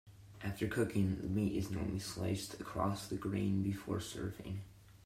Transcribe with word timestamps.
After 0.43 0.67
cooking, 0.67 1.19
the 1.21 1.29
meat 1.29 1.55
is 1.55 1.69
normally 1.69 1.99
sliced 1.99 2.59
across 2.59 3.05
the 3.05 3.17
grain 3.17 3.61
before 3.61 3.99
serving. 3.99 4.61